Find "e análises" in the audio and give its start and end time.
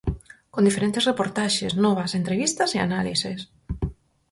2.77-3.39